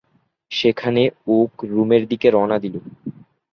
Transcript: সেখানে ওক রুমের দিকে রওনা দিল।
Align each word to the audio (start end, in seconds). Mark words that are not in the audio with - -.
সেখানে 0.51 1.01
ওক 1.29 1.53
রুমের 1.65 2.03
দিকে 2.07 2.27
রওনা 2.31 2.57
দিল। 2.59 2.75